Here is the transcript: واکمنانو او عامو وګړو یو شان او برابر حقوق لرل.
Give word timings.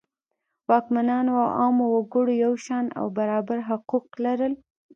واکمنانو 0.69 1.31
او 1.43 1.47
عامو 1.59 1.85
وګړو 1.95 2.33
یو 2.43 2.53
شان 2.65 2.85
او 2.99 3.05
برابر 3.17 3.57
حقوق 3.69 4.07
لرل. 4.25 4.53